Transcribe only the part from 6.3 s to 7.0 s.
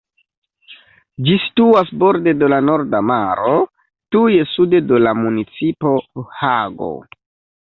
Hago.